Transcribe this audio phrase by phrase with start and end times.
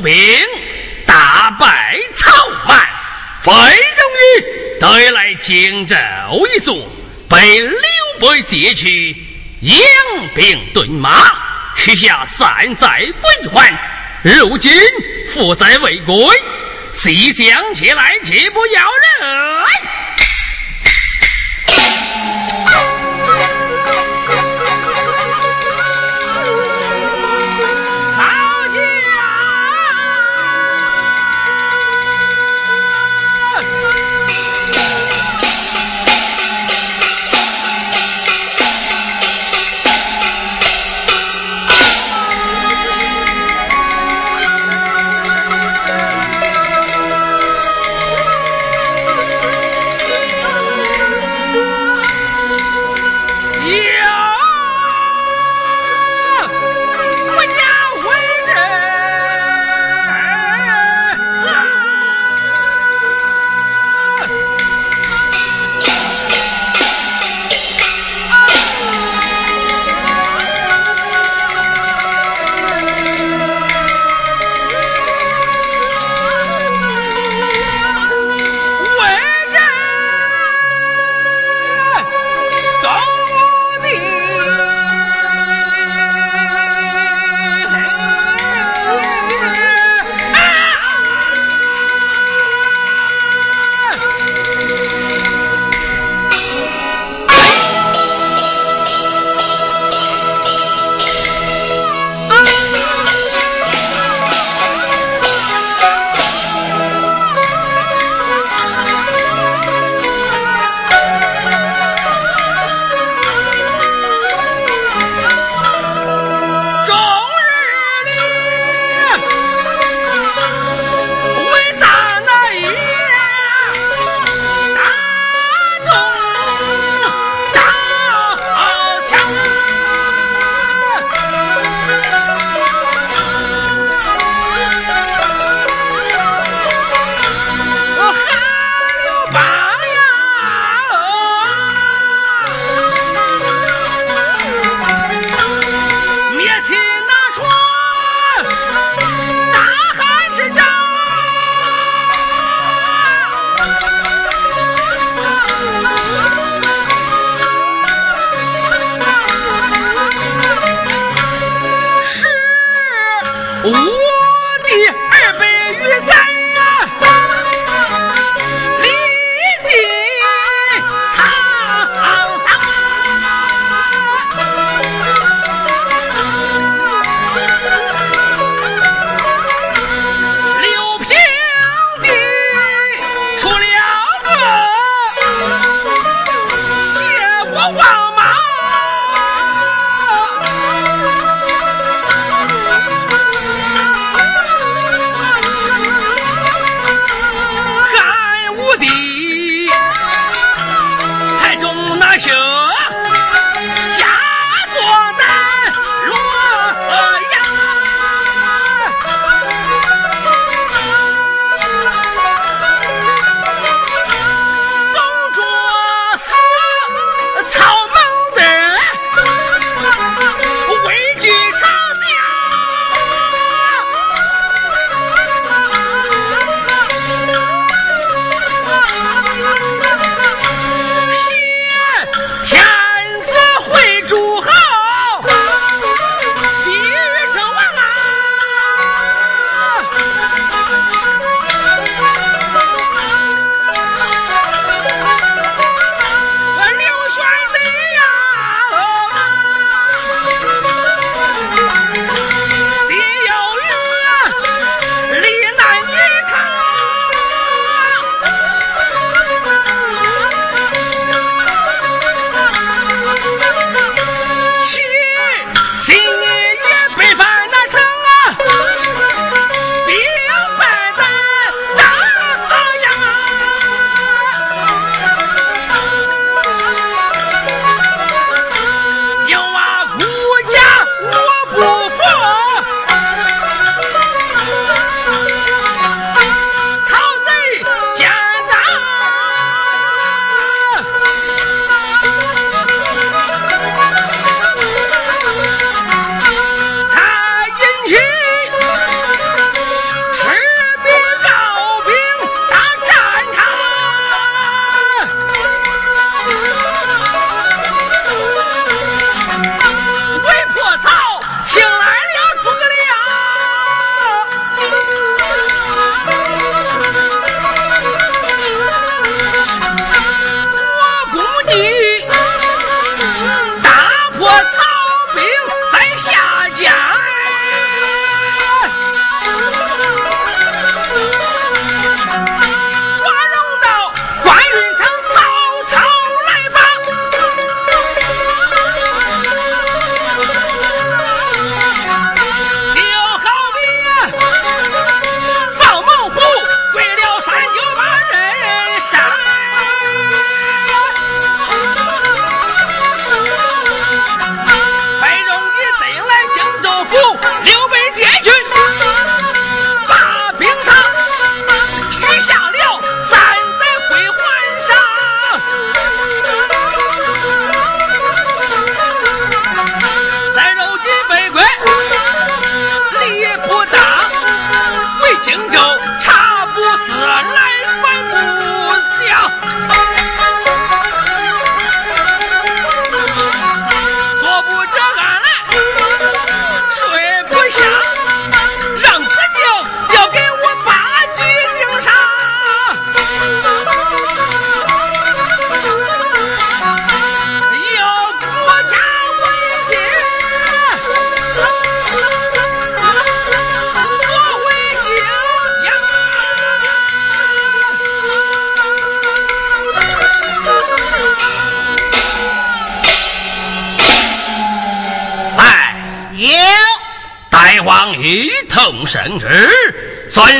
[0.00, 0.14] 兵，
[1.06, 2.88] 大败曹瞒，
[3.40, 3.52] 费
[3.96, 5.96] 终于得来荆州
[6.54, 6.88] 一座，
[7.28, 7.78] 被刘
[8.20, 9.16] 备劫去，
[9.60, 9.78] 养
[10.34, 11.10] 兵屯马，
[11.76, 13.72] 许下三载归还。
[14.22, 14.72] 如今
[15.28, 16.16] 负债未归，
[16.92, 19.64] 西厢前来，切不要人。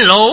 [0.00, 0.23] 旨，尊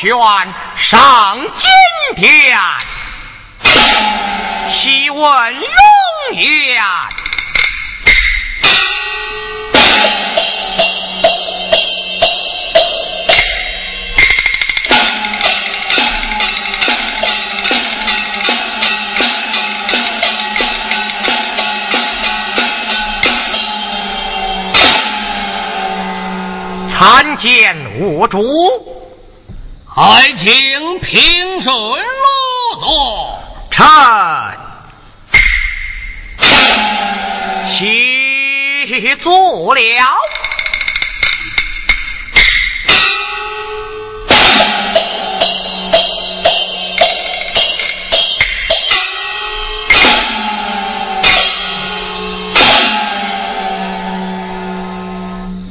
[0.00, 1.68] 主赵宣上金
[2.16, 2.58] 殿，
[4.70, 5.68] 细问龙
[6.32, 6.82] 颜。
[26.88, 28.42] 参见我主，
[30.02, 33.38] 还请平顺落座。
[33.70, 34.56] 臣
[38.86, 39.82] 谢坐了。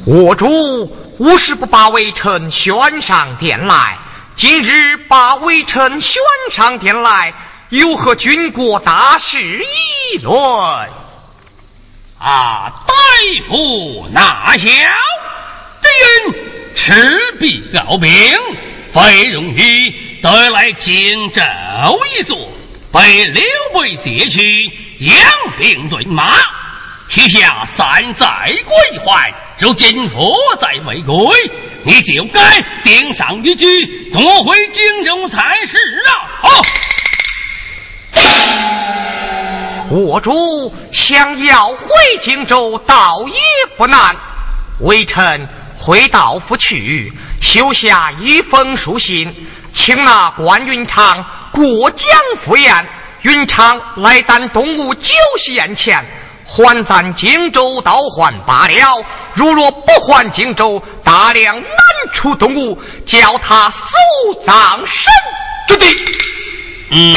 [0.04, 1.00] 我主。
[1.20, 3.98] 无事不把微臣宣上殿来，
[4.40, 7.34] 今日把微臣宣上殿来，
[7.68, 10.34] 有何军国大事议论？
[12.18, 12.94] 啊，大
[13.46, 14.66] 夫纳孝，
[15.82, 15.90] 这
[16.30, 18.10] 人赤壁鏖兵，
[18.90, 19.90] 费荣誉
[20.22, 21.42] 得来荆州
[22.18, 22.38] 一座，
[22.94, 23.42] 被刘
[23.74, 25.14] 备劫去，养
[25.58, 26.32] 兵顿马，
[27.10, 29.34] 许下三载归还。
[29.60, 31.36] 如今我在未归，
[31.82, 35.76] 你就该顶上一举，夺回荆州才是
[36.40, 36.48] 啊！
[39.90, 41.76] 我主想要回
[42.22, 43.34] 荆州，倒也
[43.76, 44.16] 不难。
[44.78, 47.12] 微臣回道府去，
[47.42, 49.34] 修下一封书信，
[49.74, 52.88] 请那关云长过江赴宴。
[53.20, 56.06] 云长来咱东吴酒席宴前。
[56.50, 59.04] 还咱荆州倒还罢了，
[59.34, 61.70] 如若不还荆州，大梁难
[62.12, 62.76] 出东吴，
[63.06, 63.94] 叫他死
[64.42, 65.12] 葬身
[65.68, 65.86] 之地。
[66.90, 67.14] 嗯，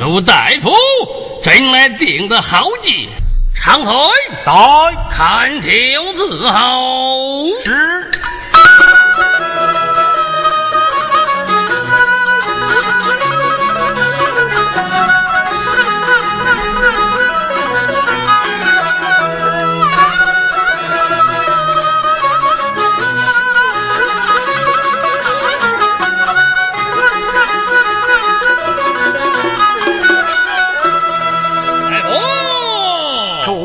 [0.00, 0.72] 陆大夫
[1.42, 3.08] 真来定的好计，
[3.52, 3.92] 长腿
[4.46, 4.52] 在
[5.10, 7.48] 看酒伺候。
[7.64, 8.21] 是。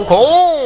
[0.07, 0.56] 红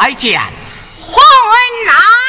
[0.00, 0.40] 来见。
[0.96, 2.19] 皇恩来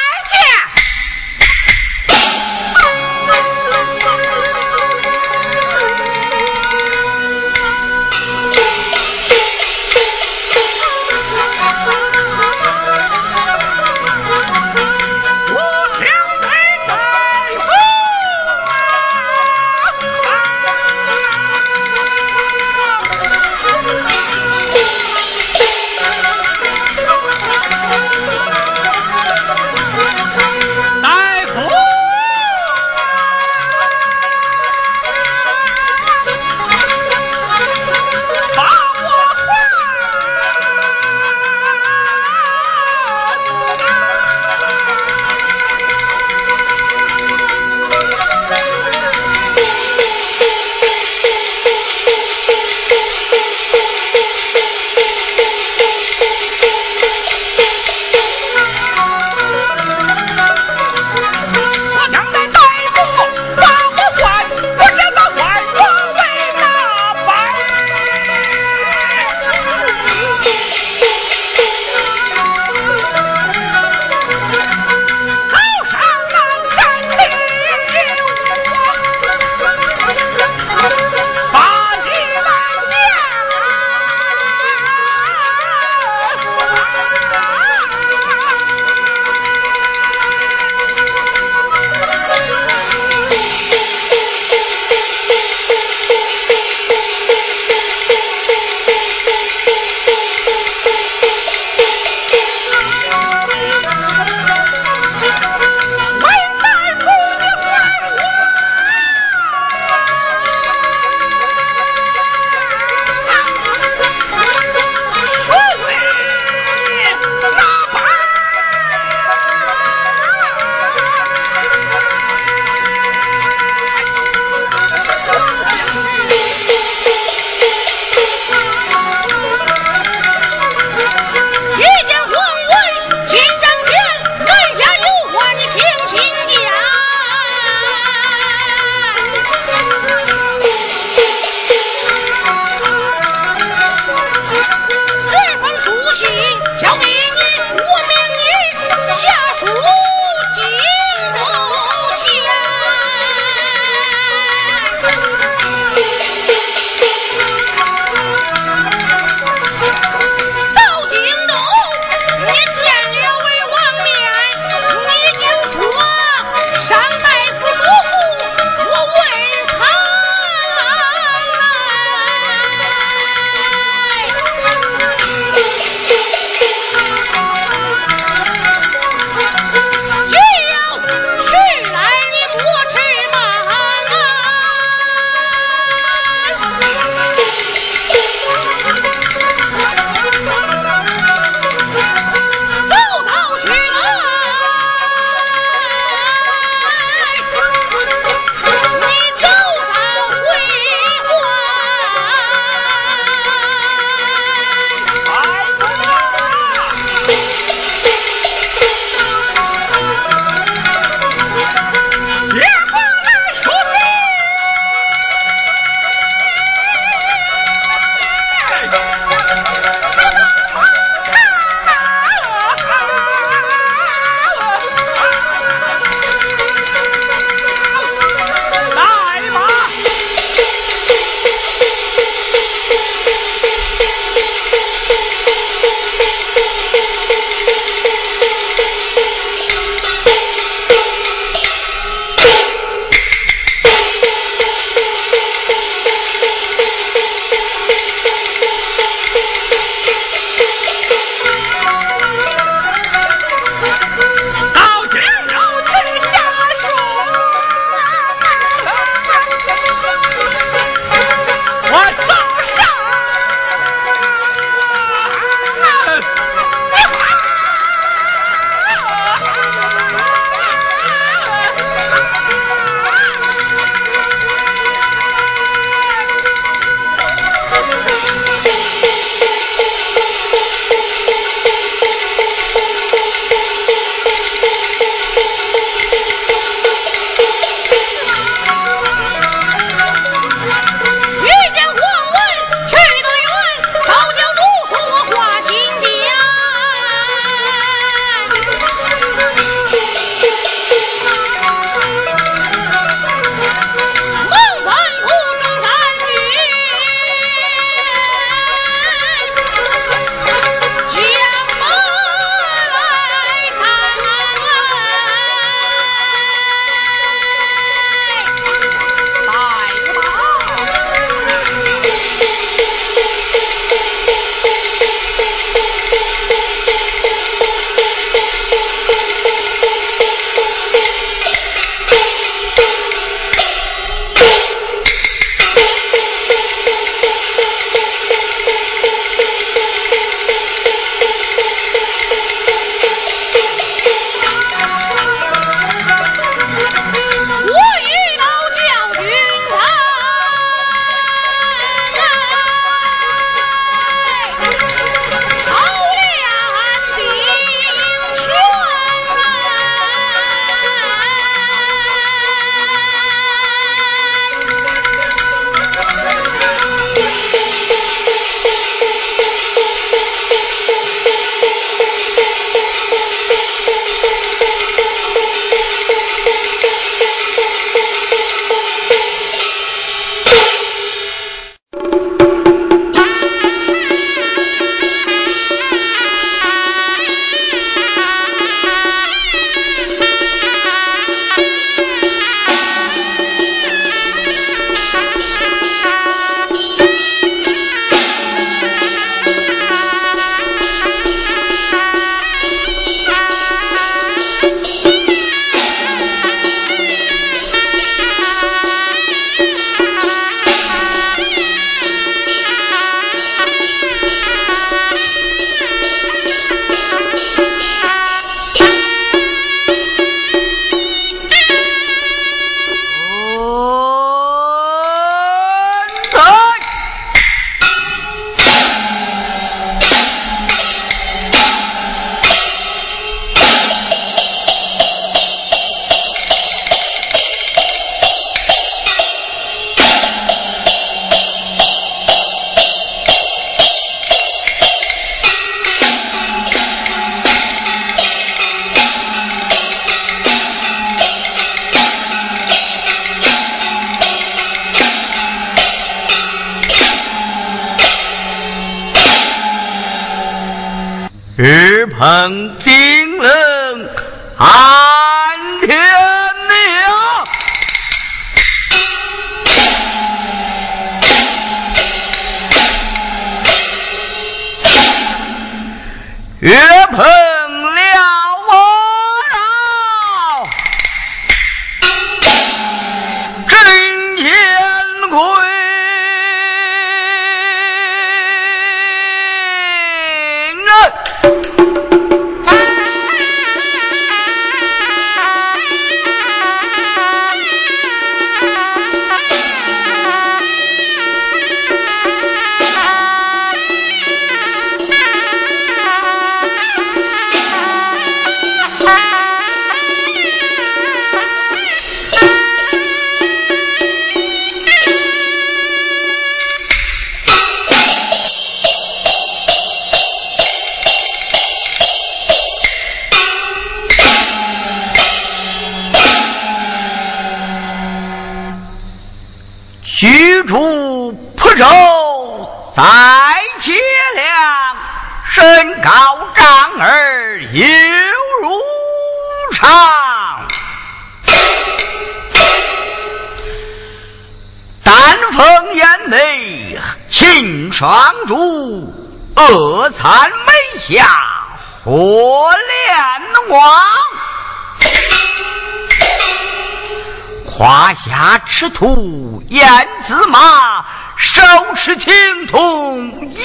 [559.02, 561.04] 下赤兔燕子马，
[561.36, 561.62] 手
[561.96, 563.58] 持青铜偃月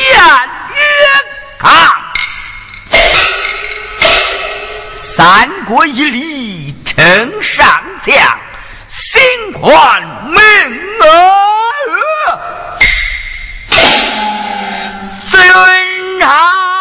[1.59, 1.71] 钢。
[4.95, 8.17] 三国一里称上将，
[8.89, 9.21] 心
[9.53, 10.39] 宽名
[11.01, 11.47] 额。
[15.35, 16.76] 云长。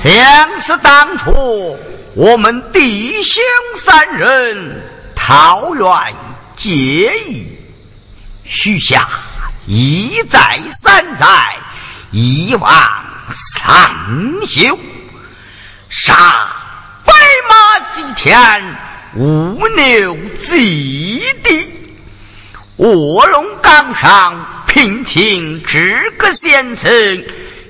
[0.00, 1.76] 想是当初
[2.14, 3.42] 我们弟兄
[3.74, 4.80] 三人
[5.16, 6.14] 桃园
[6.54, 6.70] 结
[7.18, 7.48] 义，
[8.44, 9.08] 许下
[9.66, 11.26] 一再三载，
[12.12, 12.70] 一往
[13.32, 14.78] 三休，
[15.88, 16.14] 杀
[17.04, 17.12] 白
[17.50, 18.76] 马祭天，
[19.16, 21.72] 五牛祭地，
[22.76, 25.76] 卧龙岗上聘请诸
[26.18, 27.24] 葛先生。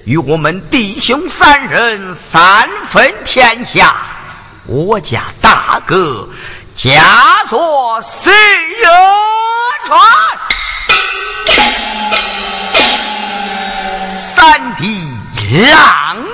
[0.09, 3.94] 与我们弟兄三人三分天下，
[4.64, 6.30] 我家大哥
[6.74, 8.86] 家作四月
[9.84, 10.00] 传，
[14.34, 15.06] 三弟
[15.50, 15.76] 两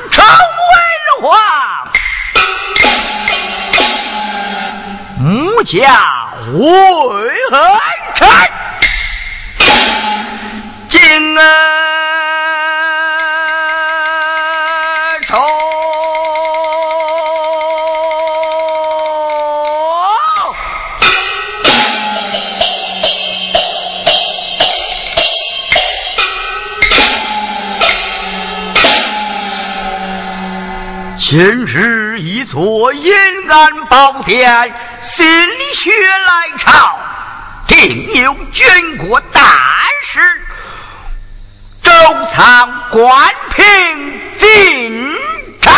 [0.08, 1.36] 朝为皇，
[5.18, 6.62] 母家为
[7.50, 7.80] 何
[8.14, 8.28] 臣，
[10.88, 12.13] 今儿。
[31.36, 33.12] 今日一错阴
[33.50, 35.26] 暗宝殿，心
[35.74, 36.96] 血来潮，
[37.66, 39.40] 定有军国大
[40.00, 40.20] 事。
[41.82, 41.90] 周
[42.26, 45.12] 仓关平进
[45.60, 45.72] 城。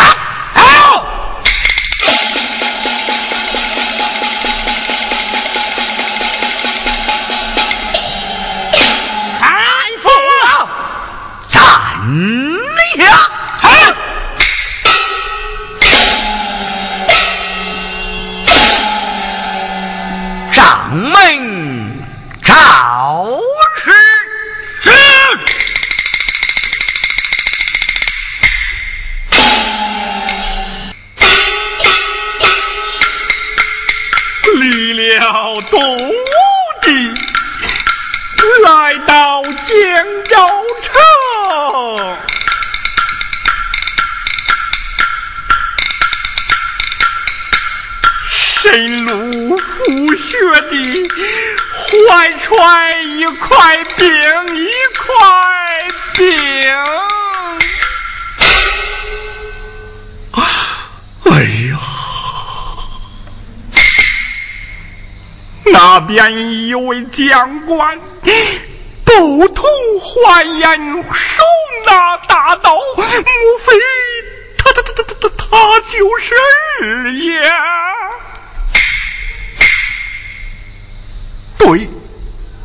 [35.17, 35.97] 了东
[36.81, 37.13] 地，
[38.63, 39.53] 来到江
[40.25, 40.35] 州
[40.81, 40.93] 城。
[48.29, 50.37] 深入虎穴
[50.69, 51.09] 的，
[51.71, 54.07] 怀揣一块冰，
[54.55, 56.27] 一块冰。
[61.23, 61.77] 哎呀，
[65.71, 67.99] 那边有位将官，
[69.05, 69.63] 斗头
[69.99, 71.43] 欢颜，手
[71.85, 73.73] 拿大刀，莫非
[74.57, 76.35] 他他他他他他他就是
[76.81, 77.41] 二爷？
[81.57, 81.89] 对，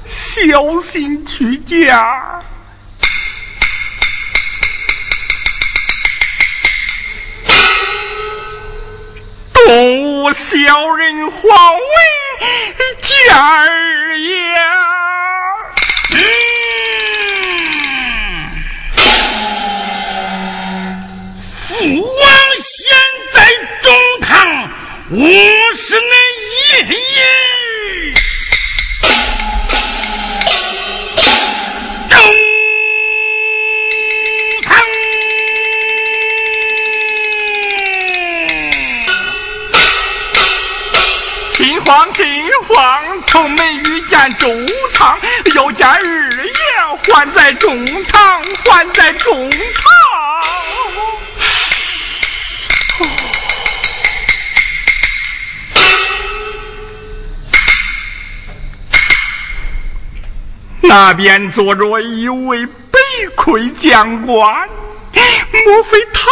[0.07, 2.43] 小心去家。
[9.55, 11.41] 动物小人皇
[11.79, 11.83] 为
[13.01, 14.29] 见二爷。
[21.69, 21.71] 父
[22.01, 22.25] 王
[22.61, 22.95] 现
[23.33, 23.37] 在
[23.81, 24.29] 中堂，
[25.11, 25.17] 我
[25.75, 27.23] 是那爷爷。
[41.85, 42.25] 皇新
[42.69, 44.49] 皇从没遇见周
[44.95, 45.19] 堂，
[45.55, 46.53] 又见二爷
[47.13, 49.61] 还在中堂，还在中堂。
[60.83, 63.01] 那边坐着一位北
[63.35, 64.69] 魁将官，
[65.65, 66.31] 莫非他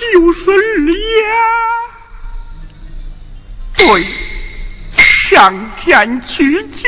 [0.00, 0.56] 就是二
[0.90, 1.22] 爷？
[3.86, 4.06] 对。
[5.30, 6.84] 上前去见，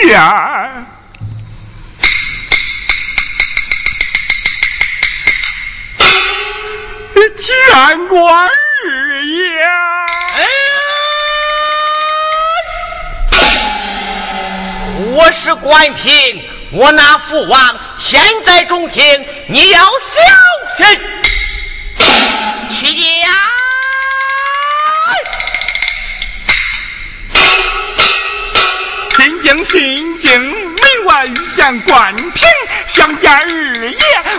[7.36, 8.48] 见过二
[9.24, 9.40] 爷。
[15.14, 19.86] 我是关平，我那父王现在中庭，你要小
[20.76, 21.00] 心。
[22.70, 23.53] 去见。
[29.64, 32.48] 心经门外遇见关平，
[32.86, 33.98] 相见二爷，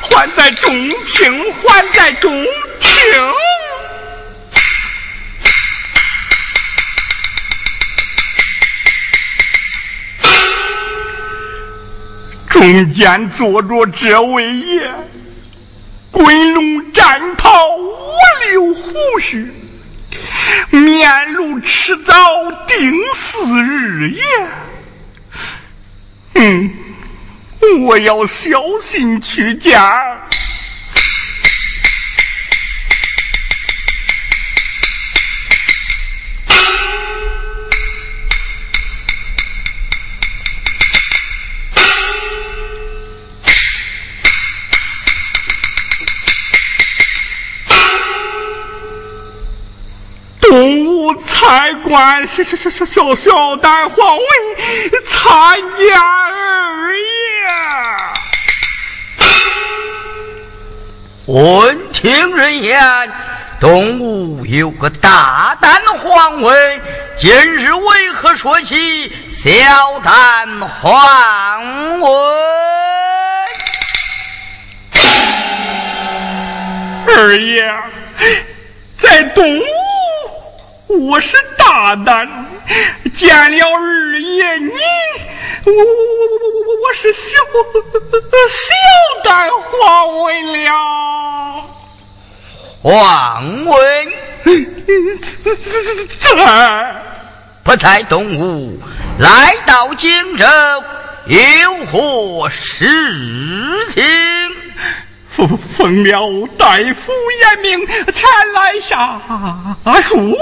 [0.09, 2.31] 还在中庭，还在中
[2.79, 2.91] 庭。
[12.49, 14.91] 中间坐着这位爷，
[16.11, 17.93] 滚龙战袍，五
[18.49, 19.51] 溜胡须，
[20.69, 22.13] 面如赤枣，
[22.67, 24.21] 定似二爷。
[26.35, 26.69] 嗯，
[27.85, 30.19] 我要小心去家。
[51.85, 54.25] 参观小小小小小小丹皇位，
[55.05, 57.05] 参见二爷。
[61.27, 63.11] 闻听人言，
[63.59, 66.81] 东吴有个大丹皇位，
[67.15, 69.51] 今日为何说起小
[70.03, 72.09] 丹皇位？
[77.15, 77.63] 二爷，
[78.97, 79.94] 在东吴。
[80.97, 82.27] 我是大胆，
[83.13, 84.71] 见了二爷你，
[85.65, 87.35] 我我我我我我我是小
[88.49, 88.73] 小
[89.23, 91.65] 胆皇位了。
[92.81, 93.75] 皇位
[96.09, 96.95] 在
[97.63, 98.79] 不在东吴？
[99.19, 100.45] 来到荆州
[101.25, 104.03] 有何事情？
[105.35, 107.11] 奉奉了大夫
[107.41, 108.23] 严明前
[108.53, 109.21] 来下
[110.01, 110.33] 书，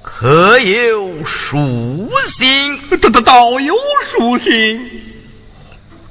[0.00, 2.98] 可有书信？
[3.00, 5.24] 倒倒倒有书信，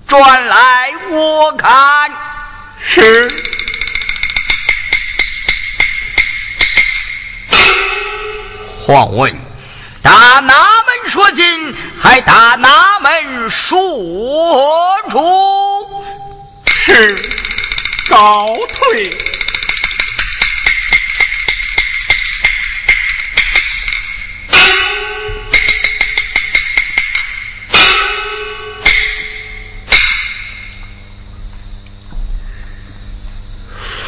[0.05, 2.11] 转来我看。
[2.81, 3.29] 是。
[8.81, 9.33] 皇问：
[10.01, 13.79] 打哪门说进，还打哪门说
[15.09, 16.03] 出？
[16.65, 17.34] 是。
[18.07, 19.09] 告退。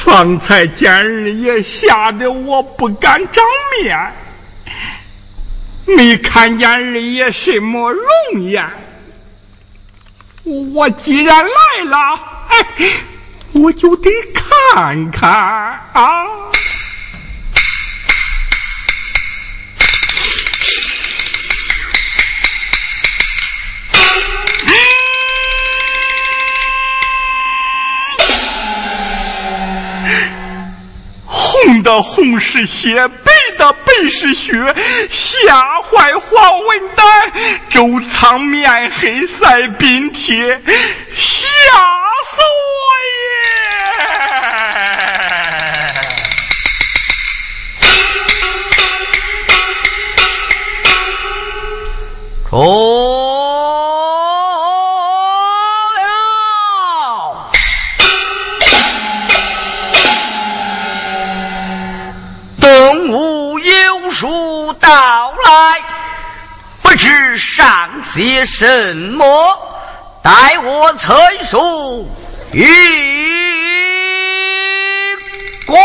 [0.04, 3.44] 方才见二爷，吓得我不敢长
[3.84, 4.14] 面，
[5.86, 8.72] 没看见二爷什么容颜。
[10.74, 12.66] 我既然来了，哎。
[13.54, 16.26] 我就得看看啊！
[31.26, 34.76] 红的红是血，白的白是血，
[35.10, 37.32] 吓坏黄文丹，
[37.70, 40.62] 周仓面黑赛冰铁，
[41.14, 41.32] 吓
[42.24, 42.78] 死我
[43.17, 43.17] 呀！
[52.60, 52.64] 哦
[62.60, 65.82] 东吴有书到来
[66.82, 69.24] 不知上写什么
[70.24, 72.10] 待我催书
[72.54, 72.66] 一
[75.68, 75.78] 关